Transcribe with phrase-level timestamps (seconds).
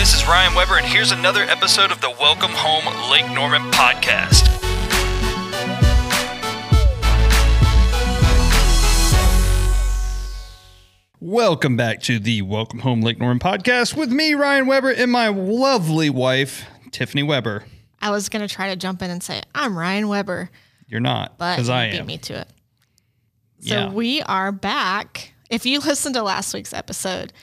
[0.00, 4.46] this is Ryan Weber, and here's another episode of the Welcome Home Lake Norman podcast.
[11.20, 15.28] Welcome back to the Welcome Home Lake Norman podcast with me, Ryan Weber, and my
[15.28, 17.64] lovely wife, Tiffany Weber.
[18.00, 20.50] I was gonna try to jump in and say I'm Ryan Weber,
[20.88, 22.06] You're not, but because you I beat am.
[22.06, 22.48] me to it.
[23.60, 23.90] So Yeah.
[23.90, 25.34] we are back.
[25.50, 27.34] If you listened to last week's episode,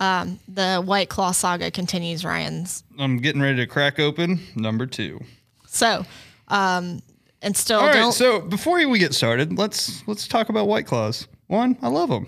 [0.00, 2.24] um, the White Claw saga continues.
[2.24, 5.20] Ryan's I'm getting ready to crack open number two.
[5.66, 6.04] so,
[6.48, 7.02] um,
[7.42, 11.28] and still All right, so before we get started, let's let's talk about White Claws.
[11.46, 12.26] One, I love them.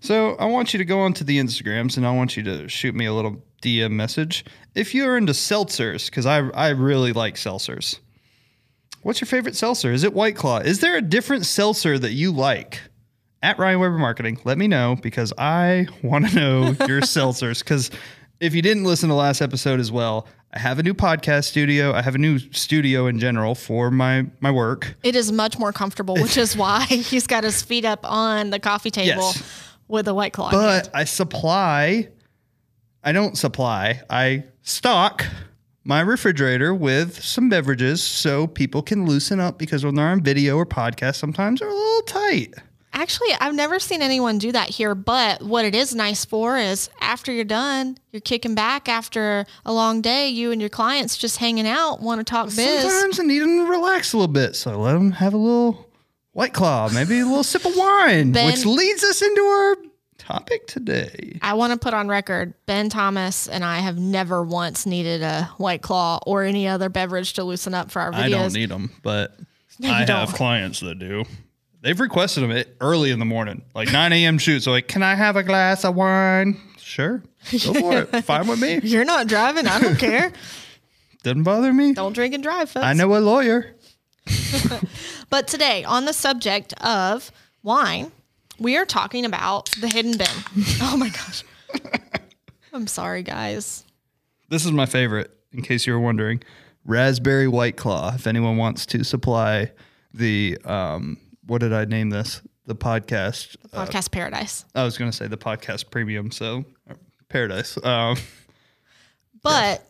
[0.00, 2.94] So I want you to go onto the Instagrams and I want you to shoot
[2.94, 7.98] me a little DM message if you're into seltzers because I I really like seltzers.
[9.02, 9.92] What's your favorite seltzer?
[9.92, 10.58] Is it White Claw?
[10.58, 12.80] Is there a different seltzer that you like?
[13.42, 17.58] At Ryan Weber Marketing, let me know because I want to know your seltzers.
[17.58, 17.90] Because
[18.38, 21.92] if you didn't listen to last episode as well, I have a new podcast studio.
[21.92, 24.94] I have a new studio in general for my my work.
[25.02, 28.58] it is much more comfortable, which is why he's got his feet up on the
[28.60, 29.42] coffee table Yes.
[29.88, 30.50] with a White Claw.
[30.52, 30.90] But.
[30.94, 32.08] I supply,
[33.02, 35.24] I don't supply, I stock
[35.84, 40.56] my refrigerator with some beverages so people can loosen up because when they're on video
[40.56, 42.54] or podcast, sometimes they're a little tight.
[42.94, 46.90] Actually, I've never seen anyone do that here, but what it is nice for is
[47.00, 51.38] after you're done, you're kicking back after a long day, you and your clients just
[51.38, 52.82] hanging out, want to talk biz.
[52.82, 54.56] Sometimes I need them to relax a little bit.
[54.56, 55.88] So let them have a little
[56.32, 59.76] white claw, maybe a little sip of wine, Ben- which leads us into our
[60.18, 61.38] topic today.
[61.42, 65.44] I want to put on record Ben Thomas and I have never once needed a
[65.56, 68.16] White Claw or any other beverage to loosen up for our videos.
[68.22, 69.34] I don't need them, but
[69.78, 70.18] No, I don't.
[70.28, 71.24] have clients that do.
[71.82, 74.38] They've requested them early in the morning, like 9 a.m.
[74.38, 74.64] shoots.
[74.64, 76.56] So like, can I have a glass of wine?
[76.78, 78.06] Sure, go for it.
[78.24, 78.80] Fine with me.
[78.82, 79.66] You're not driving.
[79.66, 80.32] I don't care.
[81.22, 81.92] Doesn't bother me.
[81.92, 82.84] Don't drink and drive, folks.
[82.84, 83.74] I know a lawyer.
[85.32, 87.32] But today, on the subject of
[87.62, 88.12] wine,
[88.58, 90.26] we are talking about the hidden bin.
[90.82, 91.42] oh my gosh.
[92.70, 93.84] I'm sorry, guys.
[94.50, 96.42] This is my favorite, in case you were wondering.
[96.84, 98.12] Raspberry White Claw.
[98.14, 99.72] If anyone wants to supply
[100.12, 101.16] the, um,
[101.46, 102.42] what did I name this?
[102.66, 103.56] The podcast.
[103.62, 104.64] The Podcast Paradise.
[104.74, 106.30] I was going to say the podcast premium.
[106.30, 106.94] So uh,
[107.28, 107.78] paradise.
[107.82, 108.16] Um,
[109.42, 109.84] But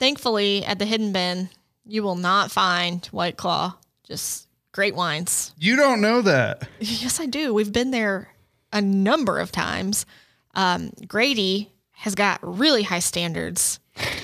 [0.00, 1.48] thankfully, at the hidden bin,
[1.86, 5.54] you will not find White Claw, just great wines.
[5.58, 6.68] you don't know that.
[6.80, 7.54] Yes, I do.
[7.54, 8.28] We've been there
[8.72, 10.06] a number of times.
[10.54, 13.78] Um, Grady has got really high standards,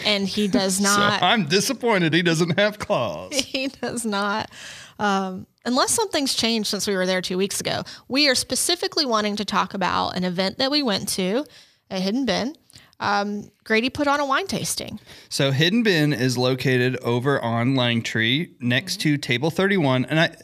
[0.04, 1.22] and he does So not.
[1.22, 3.32] I'm disappointed he doesn't have claws.
[3.36, 4.50] he does not.
[4.98, 7.82] Um, unless something's changed since we were there two weeks ago.
[8.08, 11.44] We are specifically wanting to talk about an event that we went to,
[11.90, 12.56] a hidden bin.
[12.98, 14.98] Um, Grady put on a wine tasting.
[15.28, 20.34] So Hidden Bin is located over on Langtree next to Table 31 and I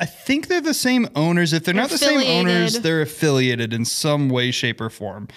[0.00, 3.84] I think they're the same owners if they're, not the same owners they're affiliated in
[3.84, 5.28] some way shape or form.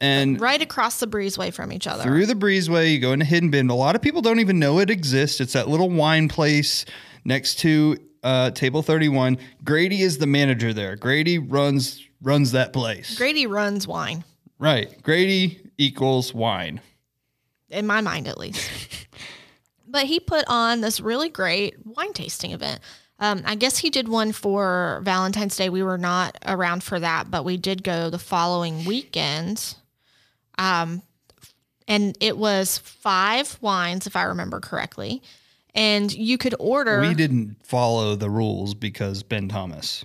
[0.00, 2.04] And Right across the breezeway from each other.
[2.04, 3.68] through the breezeway you go into Hidden Bin.
[3.68, 5.40] A lot of people don't even know it exists.
[5.40, 6.84] It's that little wine place
[7.24, 9.38] next to uh, Table 31.
[9.62, 10.96] Grady is the manager there.
[10.96, 13.16] Grady runs runs that place.
[13.16, 14.24] Grady runs wine,
[14.58, 15.00] Right.
[15.02, 16.80] Grady equals wine.
[17.68, 18.68] in my mind at least.
[19.86, 22.80] but he put on this really great wine tasting event.
[23.20, 25.68] Um, I guess he did one for Valentine's Day.
[25.68, 29.76] We were not around for that, but we did go the following weekend.
[30.58, 31.02] Um,
[31.86, 35.22] and it was five wines, if I remember correctly.
[35.74, 37.00] And you could order.
[37.00, 40.04] We didn't follow the rules because Ben Thomas.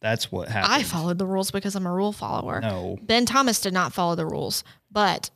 [0.00, 0.72] That's what happened.
[0.72, 2.60] I followed the rules because I'm a rule follower.
[2.60, 2.98] No.
[3.02, 5.30] Ben Thomas did not follow the rules, but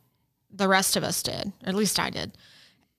[0.50, 1.52] the rest of us did.
[1.64, 2.36] Or at least I did.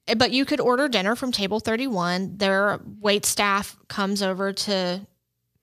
[0.07, 2.37] Eh, But you could order dinner from table 31.
[2.37, 5.05] Their wait staff comes over to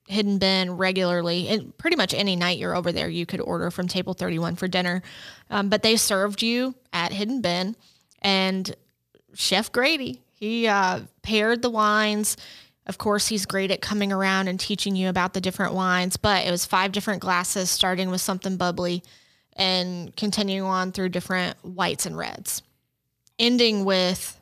[0.07, 1.49] Hidden Bin regularly.
[1.49, 4.67] And pretty much any night you're over there, you could order from table 31 for
[4.69, 5.01] dinner.
[5.49, 7.75] Um, but they served you at Hidden Bin.
[8.21, 8.73] And
[9.33, 12.37] Chef Grady, he uh, paired the wines.
[12.85, 16.45] Of course, he's great at coming around and teaching you about the different wines, but
[16.45, 19.03] it was five different glasses, starting with something bubbly
[19.53, 22.61] and continuing on through different whites and reds,
[23.39, 24.39] ending with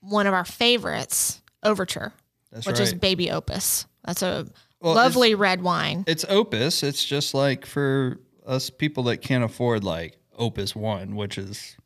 [0.00, 2.12] one of our favorites, Overture,
[2.50, 2.88] That's which right.
[2.88, 3.86] is Baby Opus.
[4.04, 4.46] That's a
[4.80, 6.04] Well, lovely red wine.
[6.06, 6.82] It's Opus.
[6.82, 11.76] It's just like for us people that can't afford like Opus One, which is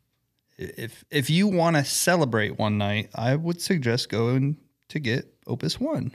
[0.59, 4.57] if if you want to celebrate one night, I would suggest going
[4.89, 6.13] to get Opus One.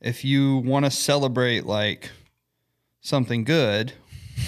[0.00, 2.10] If you want to celebrate like
[3.00, 3.92] something good,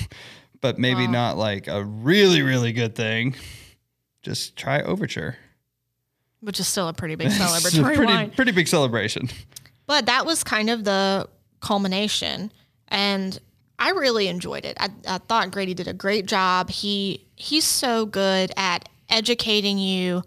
[0.60, 1.12] but maybe Wow.
[1.12, 3.34] not like a really really good thing,
[4.22, 5.36] just try Overture.
[6.40, 8.30] which is still a pretty big celebratory pretty wine.
[8.30, 9.28] pretty big celebration.
[9.86, 11.28] But that was kind of the
[11.60, 12.52] culmination,
[12.88, 13.38] and
[13.78, 14.76] I really enjoyed it.
[14.80, 16.70] I, I thought Grady did a great job.
[16.70, 20.22] He he's so good at educating you,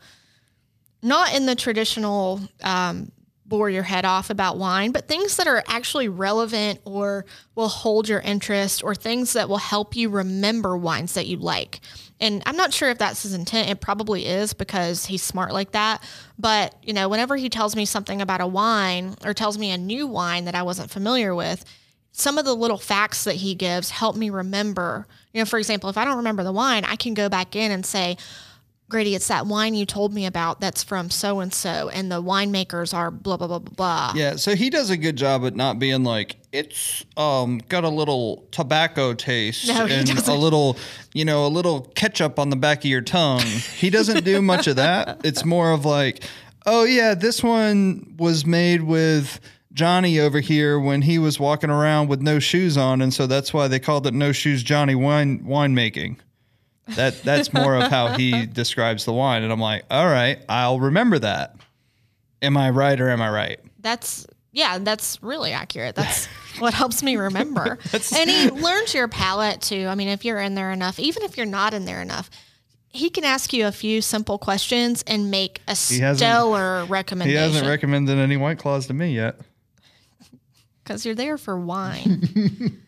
[1.01, 3.11] not in the traditional um,
[3.45, 8.09] bore your head off about wine, but things that are actually relevant or will hold
[8.09, 11.79] your interest, or things that will help you remember wines that you like.
[12.19, 13.69] And I'm not sure if that's his intent.
[13.69, 16.01] It probably is because he's smart like that.
[16.39, 19.77] But, you know, whenever he tells me something about a wine or tells me a
[19.77, 21.65] new wine that I wasn't familiar with,
[22.13, 25.05] some of the little facts that he gives help me remember.
[25.33, 27.71] You know, for example, if I don't remember the wine, I can go back in
[27.71, 28.15] and say,
[28.87, 32.21] Grady, it's that wine you told me about that's from so and so, and the
[32.21, 34.13] winemakers are blah, blah, blah, blah, blah.
[34.15, 37.89] Yeah, so he does a good job at not being like it's um got a
[37.89, 40.77] little tobacco taste No, and a little
[41.13, 43.41] you know a little ketchup on the back of your tongue.
[43.41, 45.21] He doesn't do much of that.
[45.25, 46.23] It's more of like,
[46.67, 49.39] oh yeah, this one was made with
[49.73, 53.51] Johnny over here when he was walking around with no shoes on, and so that's
[53.53, 56.17] why they called it No Shoes Johnny wine winemaking.
[56.89, 60.79] That that's more of how he describes the wine, and I'm like, all right, I'll
[60.79, 61.55] remember that.
[62.41, 63.59] Am I right or am I right?
[63.79, 65.95] That's yeah, that's really accurate.
[65.95, 66.25] That's
[66.59, 67.77] what helps me remember.
[67.93, 69.87] and he learns your palate too.
[69.87, 72.29] I mean, if you're in there enough, even if you're not in there enough,
[72.87, 78.17] he can ask you a few simple questions and make a stellar He hasn't recommended
[78.17, 79.39] any White Claws to me yet.
[80.83, 82.81] because you're there for wine.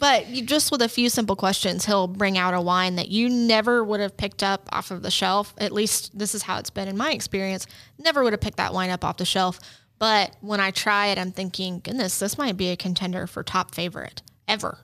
[0.00, 3.28] But you, just with a few simple questions, he'll bring out a wine that you
[3.28, 5.54] never would have picked up off of the shelf.
[5.58, 7.66] At least this is how it's been in my experience.
[7.98, 9.60] Never would have picked that wine up off the shelf.
[9.98, 13.74] But when I try it, I'm thinking, goodness, this might be a contender for top
[13.74, 14.78] favorite ever.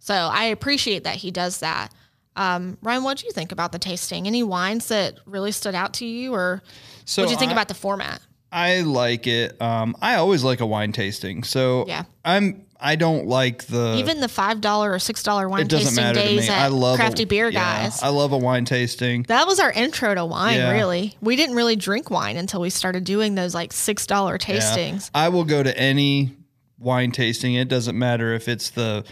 [0.00, 1.94] So I appreciate that he does that.
[2.34, 4.26] Um, Ryan, what do you think about the tasting?
[4.26, 6.62] Any wines that really stood out to you, or
[7.04, 8.20] So what do you think I, about the format?
[8.50, 9.60] I like it.
[9.62, 11.44] Um, I always like a wine tasting.
[11.44, 12.04] So Yeah.
[12.24, 12.66] I'm.
[12.84, 13.94] I don't like the.
[13.98, 16.54] Even the five dollar or six dollar wine it doesn't tasting matter to days me.
[16.54, 18.02] at I love a- Crafty Beer yeah, Guys.
[18.02, 19.22] I love a wine tasting.
[19.28, 20.72] That was our intro to wine, Yeah.
[20.72, 21.16] really.
[21.20, 24.56] We didn't really drink wine until we started doing those like $6 Yeah.
[24.58, 25.10] tastings.
[25.14, 26.32] I will go to any
[26.78, 27.54] wine tasting.
[27.54, 29.04] It doesn't matter if it's the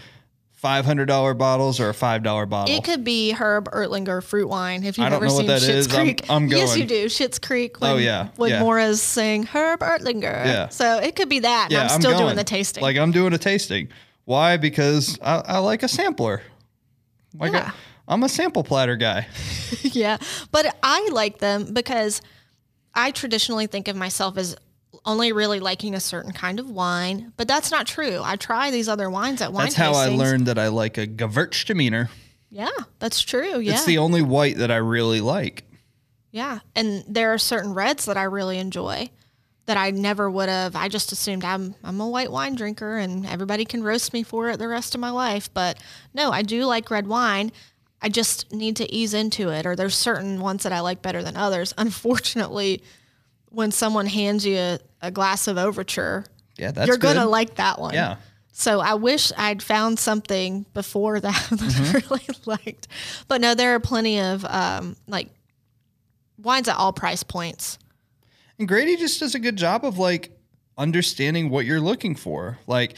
[0.61, 2.73] five hundred dollar bottles or a five dollar bottle.
[2.75, 5.47] It could be Herb Ertlinger fruit wine if you've I don't ever know what seen
[5.47, 5.93] that Schitt's is.
[5.95, 6.25] I'm- Creek.
[6.29, 7.05] I'm Yes, you do.
[7.07, 7.77] Schitt's Creek.
[7.81, 8.27] Oh, when, Oh, yeah.
[8.35, 8.61] When Yeah.
[8.61, 10.45] Moira's saying Herb Ertlinger.
[10.45, 10.69] Yeah.
[10.69, 11.69] So it could be that.
[11.71, 12.83] And I'm still doing the tasting.
[12.83, 13.89] Like I'm doing a tasting.
[14.25, 14.57] Why?
[14.57, 16.43] Because I, I like a sampler.
[17.33, 17.71] Like Yeah.
[18.07, 19.27] I, I'm a sample platter guy.
[19.81, 20.17] yeah.
[20.51, 22.21] But I like them because
[22.93, 24.55] I traditionally think of myself as
[25.05, 28.21] only really liking a certain kind of wine, but that's not true.
[28.23, 31.07] I try these other wines at wine That's how I learned that I like a
[31.07, 32.09] Gewürztraminer.
[32.49, 32.69] Yeah,
[32.99, 33.59] that's true.
[33.59, 33.73] Yeah.
[33.73, 35.63] It's the only white that I really like.
[36.31, 36.59] Yeah.
[36.75, 39.09] And there are certain reds that I really enjoy
[39.65, 40.75] that I never would have.
[40.75, 44.49] I just assumed I'm I'm a white wine drinker and everybody can roast me for
[44.49, 45.49] it the rest of my life.
[45.53, 45.77] But
[46.13, 47.51] no, I do like red wine.
[48.01, 51.23] I just need to ease into it or there's certain ones that I like better
[51.23, 51.73] than others.
[51.77, 52.83] Unfortunately,
[53.51, 56.25] when someone hands you a, a glass of overture,
[56.57, 57.15] Yeah, that's you're good.
[57.15, 57.93] gonna like that one.
[57.93, 58.17] Yeah.
[58.53, 61.97] So I wish I'd found something before that that Mm-hmm.
[61.97, 62.87] I really liked.
[63.27, 65.29] But no, there are plenty of um, like
[66.37, 67.77] wines at all price points.
[68.59, 70.31] And Grady just does a good job of like
[70.77, 72.59] understanding what you're looking for.
[72.67, 72.95] Like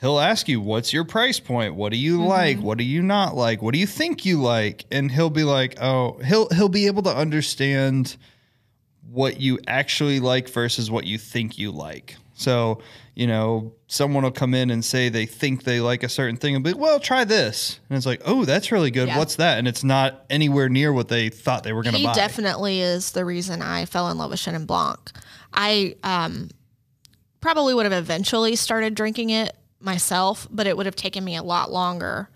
[0.00, 1.74] he'll ask you, "What's your price point?
[1.74, 2.58] What do you like?
[2.58, 3.60] What do you not like?
[3.62, 7.02] What do you think you like?" And he'll be like, "Oh, he'll he'll be able
[7.02, 8.16] to understand
[9.10, 12.80] what you actually like versus what you think you like." So,
[13.16, 16.54] you know, someone will come in and say they think they like a certain thing
[16.54, 17.80] and be, well, try this.
[17.90, 19.08] And it's like, oh, that's really good.
[19.08, 19.18] Yeah.
[19.18, 19.58] What's that?
[19.58, 22.14] And it's not anywhere near what they thought they were going to He buy.
[22.14, 25.10] definitely is the reason I fell in love with Chenin Blanc.
[25.52, 26.50] I um,
[27.40, 31.42] probably would have eventually started drinking it myself, but it would have taken me a
[31.42, 32.28] lot longer.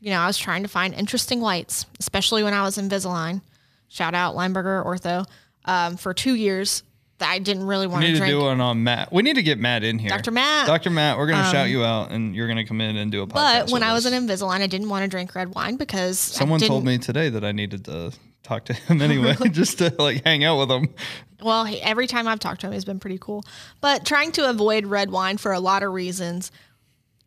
[0.00, 3.42] You know, I was trying to find interesting whites, especially when I was in Invisalign.
[3.86, 5.24] Shout out Lineberger Ortho.
[5.66, 6.82] Um, for two years,
[7.18, 8.40] that I didn't really want We need to to drink.
[8.40, 9.12] do one on Matt.
[9.12, 10.10] We need to get Matt in here.
[10.10, 10.30] Dr.
[10.30, 10.66] Matt.
[10.66, 10.90] Dr.
[10.90, 13.22] Matt, we're going to shout you out and you're going to come in and do
[13.22, 13.32] a podcast.
[13.34, 14.12] But when I was us.
[14.12, 17.44] in Invisalign, I didn't want to drink red wine because someone told me today that
[17.44, 20.94] I needed to talk to him anyway, just to like hang out with him.
[21.40, 23.44] Well, he, every time I've talked to him, he's been pretty cool.
[23.80, 26.50] But trying to avoid red wine for a lot of reasons.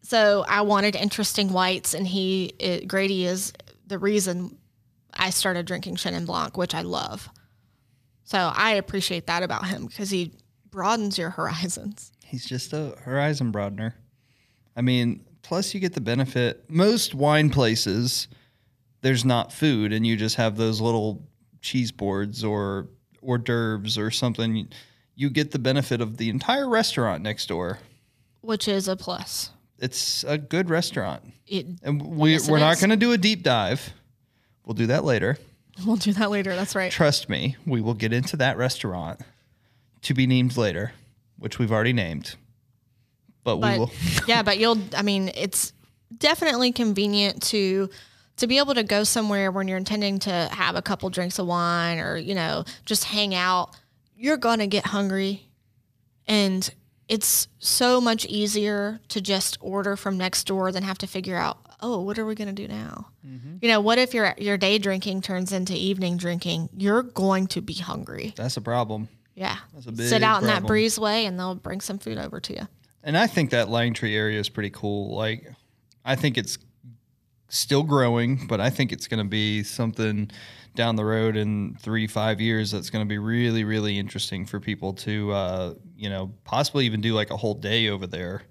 [0.01, 3.53] So I wanted interesting whites, and he it, Grady is
[3.87, 4.57] the reason
[5.13, 7.29] I started drinking Chenin Blanc, which I love.
[8.29, 10.33] So I appreciate that about him because he
[10.69, 12.11] broadens your horizons.
[12.23, 13.95] He's just a horizon broadener.
[14.75, 16.69] I mean, plus you get the benefit.
[16.69, 18.27] Most wine places,
[19.01, 21.27] there's not food, and you just have those little
[21.61, 22.89] cheese boards or
[23.23, 24.67] hors d'oeuvres or something,
[25.15, 27.79] you get the benefit of the entire restaurant next door.
[28.41, 29.49] which is a plus.
[29.79, 31.23] It's a good restaurant.
[31.47, 33.91] It, And we, yes, we're not going to do a deep dive.
[34.63, 35.39] We'll do that later.
[35.85, 36.55] we'll do that later.
[36.55, 36.91] That's right.
[36.91, 39.21] Trust me, we will get into that restaurant
[40.03, 40.93] to be named later,
[41.37, 42.35] which we've already named.
[43.43, 43.91] But, we will.
[44.27, 44.79] yeah, but you'll.
[44.95, 45.73] I mean, it's
[46.15, 47.89] definitely convenient to
[48.37, 51.47] to be able to go somewhere when you're intending to have a couple drinks of
[51.47, 53.75] wine or you know just hang out.
[54.15, 55.47] You're gonna get hungry,
[56.27, 56.69] and
[57.07, 61.57] it's so much easier to just order from next door than have to figure out.
[61.81, 63.07] Oh, what are we gonna do now?
[63.61, 66.69] You know, what if your your day drinking turns into evening drinking?
[66.75, 68.33] You're going to be hungry.
[68.35, 69.07] That's a problem.
[69.35, 70.77] Yeah, That's a big sit out in that problem.
[70.77, 72.67] breezeway, and they'll bring some food over to you.
[73.03, 75.15] And I think that Langtree area is pretty cool.
[75.15, 75.49] Like,
[76.03, 76.57] I think it's
[77.47, 80.29] still growing, but I think it's going to be something
[80.75, 84.59] down the road in three, five years that's going to be really, really interesting for
[84.59, 88.43] people to, uh, you know, possibly even do like a whole day over there.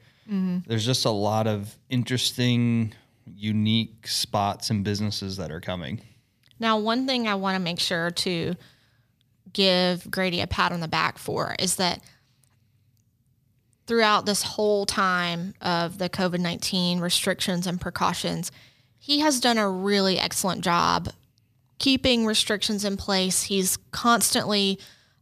[0.66, 2.94] There's just a lot of interesting,
[3.34, 6.00] unique spots and businesses that are coming.
[6.58, 8.54] Now, one thing I want to make sure to
[9.52, 12.02] give Grady a pat on the back for is that
[13.86, 18.52] throughout this whole time of the COVID 19 restrictions and precautions,
[18.98, 21.08] he has done a really excellent job
[21.78, 23.44] keeping restrictions in place.
[23.44, 24.78] He's constantly,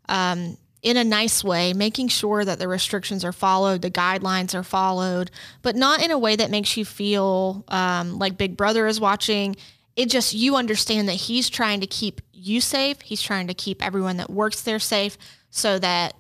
[0.09, 4.63] um, in a nice way, making sure that the restrictions are followed, the guidelines are
[4.63, 5.31] followed,
[5.63, 9.57] but not in a way that makes you feel um, like Big Brother is watching.
[9.97, 13.01] It just, you understand that he's trying to keep you safe.
[13.01, 15.17] He's trying to keep everyone that works there safe
[15.51, 16.15] so that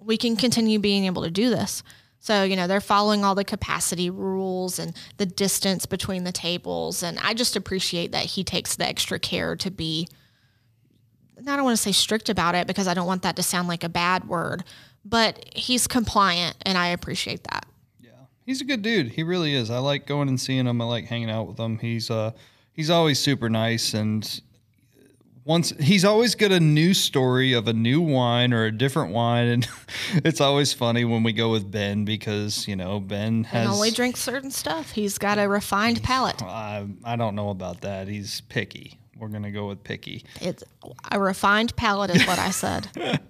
[0.00, 1.82] we can continue being able to do this.
[2.20, 7.02] So, you know, they're following all the capacity rules and the distance between the tables.
[7.02, 10.06] And I just appreciate that he takes the extra care to be,
[11.46, 13.68] I don't want to say strict about it because I don't want that to sound
[13.68, 14.64] like a bad word,
[15.04, 17.66] but he's compliant and I appreciate that.
[18.00, 18.10] Yeah,
[18.44, 19.08] he's a good dude.
[19.08, 19.70] He really is.
[19.70, 20.80] I like going and seeing him.
[20.80, 21.78] I like hanging out with him.
[21.78, 22.32] He's uh
[22.72, 24.40] he's always super nice and
[25.44, 29.48] once he's always got a new story of a new wine or a different wine
[29.48, 29.68] and
[30.24, 33.90] it's always funny when we go with Ben because, you know, Ben has And only
[33.90, 34.92] drinks certain stuff.
[34.92, 36.42] He's got a refined palate.
[36.42, 38.06] I, I don't know about that.
[38.06, 38.98] He's picky.
[39.22, 40.24] We're going to go with picky.
[40.40, 40.64] It's
[41.12, 42.88] a refined palate is what I said.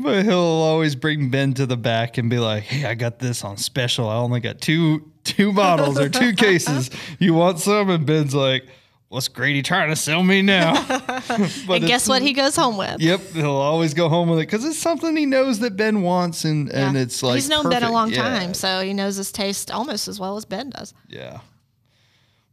[0.00, 3.44] But he'll always bring Ben to the back and be like, "Hey, I got this
[3.44, 4.08] on special.
[4.08, 6.88] I only got two two bottles or two cases.
[7.18, 8.66] You want some?" And Ben's like,
[9.10, 13.00] "What's Grady trying to sell me now?" but and guess what he goes home with?
[13.00, 16.44] Yep, he'll always go home with it because it's something he knows that Ben wants,
[16.46, 19.30] and and it's like he's known Ben a long Yeah, time, so he knows his
[19.30, 20.94] taste almost as well as Ben does.
[21.08, 21.40] Yeah.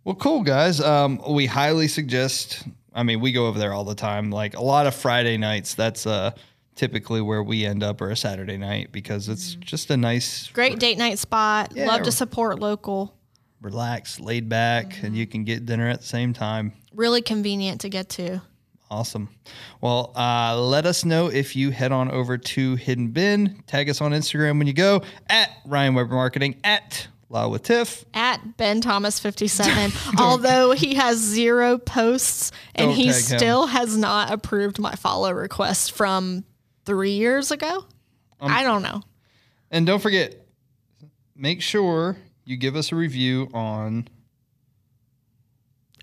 [0.07, 0.79] Well, cool guys.
[0.79, 2.63] Um, we highly suggest.
[2.93, 4.31] I mean, we go over there all the time.
[4.31, 5.73] Like a lot of Friday nights.
[5.75, 6.31] That's uh
[6.75, 10.79] typically where we end up, or a Saturday night, because it's just a nice, Great
[10.79, 11.73] date night spot.
[11.75, 11.87] Yeah.
[11.87, 13.17] Love to support local.
[13.59, 16.71] Relax, laid back, and you can get dinner at the same time.
[16.93, 18.41] Really convenient to get to.
[18.89, 19.27] Awesome.
[19.81, 23.61] Well, uh, let us know if you head on over to Hidden Bin.
[23.67, 28.05] Tag us on Instagram when you go at Ryan Weber Marketing at Law with Tiff.
[28.13, 33.37] At Ben Thomas 57, although he has zero posts and Don't he tag him.
[33.39, 36.45] still has not approved my follow request from
[36.85, 37.85] three years ago.
[38.39, 39.01] Um, I don't know.
[39.71, 40.35] And don't forget,
[41.35, 42.15] make sure
[42.45, 44.07] you give us a review on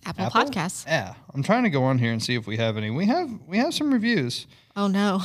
[0.05, 0.43] Apple, Apple?
[0.43, 0.85] Podcasts.
[0.87, 2.91] Yeah, I'm trying to go on here and see if we have any.
[2.91, 5.23] We have we have some reviews, Oh no.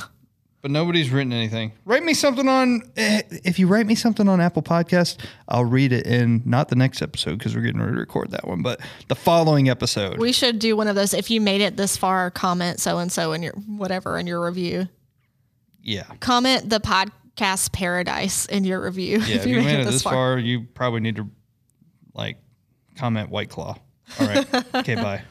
[0.61, 1.71] But nobody's written anything.
[1.85, 5.93] Write me something on eh, if you write me something on Apple Podcast, I'll read
[5.93, 8.79] it in not the next episode because we're getting ready to record that one, but
[9.07, 10.17] the following episode.
[10.17, 11.13] We should do one of those.
[11.13, 14.43] If you made it this far, comment so and so in your whatever in your
[14.43, 14.87] review.
[15.81, 16.03] yeah.
[16.19, 19.19] Comment the podcast paradise in your review.
[19.19, 21.29] Yeah, if you made it this far, you probably need to
[22.13, 22.37] like
[22.97, 23.77] comment White Claw.
[24.19, 24.65] All right.
[24.75, 25.21] okay, bye.